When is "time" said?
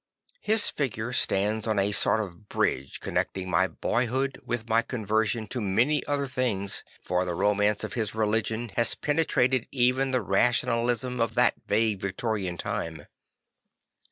12.57-13.05